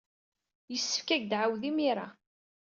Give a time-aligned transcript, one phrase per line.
[0.71, 2.07] Yessefk ad ak-d-tɛawed imir-a.